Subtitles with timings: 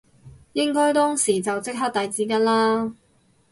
[0.53, 2.95] 應該當時就即刻遞紙巾啦